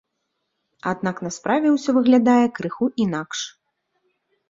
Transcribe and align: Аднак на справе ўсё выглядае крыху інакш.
Аднак 0.91 1.21
на 1.27 1.31
справе 1.37 1.67
ўсё 1.75 1.89
выглядае 1.99 2.41
крыху 2.59 2.85
інакш. 3.07 3.39